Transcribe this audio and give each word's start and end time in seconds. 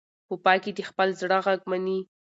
په 0.27 0.35
پای 0.45 0.57
کې 0.63 0.71
د 0.77 0.79
خپل 0.89 1.07
زړه 1.21 1.37
غږ 1.45 1.59
مني. 1.71 1.99